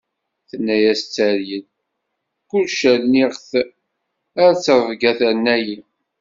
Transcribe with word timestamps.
Tenna-as 0.49 1.01
tteryel: 1.01 1.65
"Kullec 2.49 2.79
rniɣ-t, 3.01 3.51
ar 4.43 4.51
ttṛebga 4.55 5.11
terna-yi." 5.19 5.77